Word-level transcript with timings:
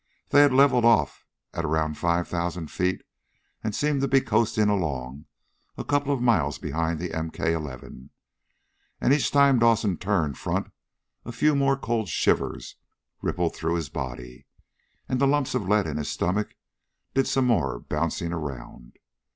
They 0.29 0.41
had 0.41 0.51
leveled 0.51 0.83
off 0.83 1.27
at 1.53 1.63
around 1.63 1.95
five 1.95 2.27
thousand 2.27 2.71
feet, 2.71 3.03
and 3.63 3.75
seemed 3.75 4.01
to 4.01 4.07
be 4.07 4.19
coasting 4.19 4.67
along 4.67 5.25
a 5.77 5.83
couple 5.85 6.11
of 6.11 6.23
miles 6.23 6.57
behind 6.57 6.97
the 6.97 7.09
MK 7.09 7.51
11. 7.53 8.09
And 8.99 9.13
each 9.13 9.29
time 9.29 9.59
Dawson 9.59 9.97
turned 9.97 10.39
front 10.39 10.71
a 11.23 11.31
few 11.31 11.53
more 11.55 11.77
cold 11.77 12.09
shivers 12.09 12.77
rippled 13.21 13.55
through 13.55 13.75
his 13.75 13.89
body. 13.89 14.47
And 15.07 15.21
the 15.21 15.27
lumps 15.27 15.53
of 15.53 15.69
lead 15.69 15.85
in 15.85 15.97
his 15.97 16.09
stomach 16.09 16.55
did 17.13 17.27
some 17.27 17.45
more 17.45 17.77
bouncing 17.79 18.33
around. 18.33 18.97